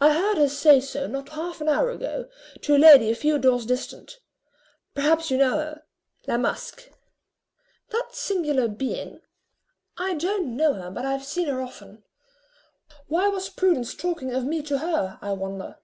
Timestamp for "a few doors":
3.10-3.66